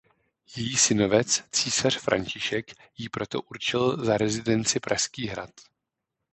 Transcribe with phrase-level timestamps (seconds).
[0.55, 2.65] Její synovec císař František
[2.97, 5.49] jí proto určil za rezidenci Pražský hrad.